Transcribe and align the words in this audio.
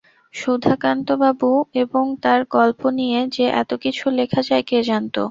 সুধাকান্তবাবু 0.33 1.49
এবং 1.75 2.05
তার 2.21 2.41
গল্প 2.51 2.81
নিয়ে 2.91 3.19
যে 3.27 3.45
এত 3.61 3.71
কিছু 3.83 4.05
লেখা 4.11 4.41
যায় 4.41 4.63
কে 4.63 4.77
জানত। 4.83 5.15